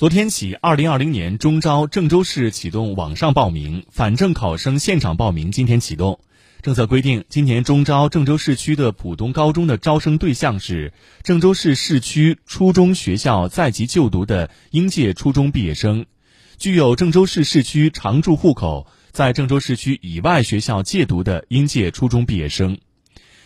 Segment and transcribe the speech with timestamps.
[0.00, 6.20] 昨天起，二零二零年中招郑州市启动网上报名，反正考生现场报名今天启动。
[6.62, 16.06] 政策规定，今年中招郑州市区的普通高中的招生对象是郑州市市区初中学校在籍就读的应届初中毕业生，
[16.56, 22.78] 具有郑州市市区常住户口，在郑州市区以外学校借读的应届初中毕业生。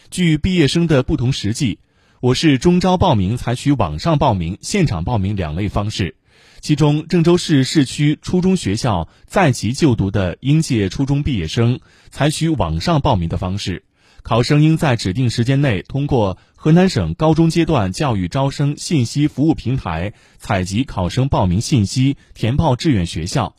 [0.09, 1.81] 据毕业生的不同实际，
[2.21, 6.15] 我市中招报名采取网上报名、现场报名两类方式。
[6.61, 11.81] 其中，郑州市市区初中学校在籍就读的应届初中毕业生
[12.11, 13.85] 采取网上报名的方式，
[14.23, 23.55] 考生应在指定时间内通过河南省高中阶段教育招生信息服务平台采集考生报名信息，填报志愿学校。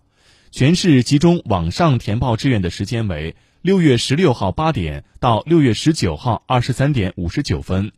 [0.51, 7.91] 全市集中网上填报志愿的时间为六月十六号八点到六月十九号二十三点五十九分。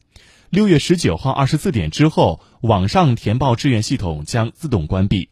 [0.50, 5.28] 六月十九号二十四点之后，网上填报志愿系统将自动关闭。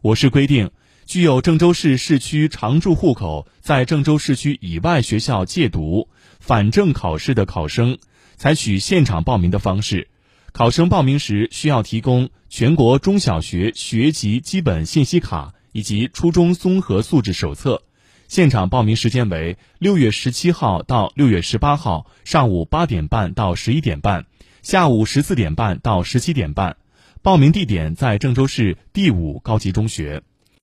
[0.00, 0.70] 我市规定，
[1.06, 7.98] 具有郑州市市区常住户口，在郑州市区以外学校借读、反正考试的考生，
[8.36, 10.06] 采取现场报名的方式。
[10.52, 17.82] 考生报名时需要提供全国中小学学籍基本信息卡以及初中综合素质手册。
[18.28, 24.26] 现场报名时间为六月十七号到六月十八号上午八点半到十一点半。
[24.64, 26.78] 下午十四点半到十七点半，
[27.20, 30.22] 报名地点在郑州市第五高级中学。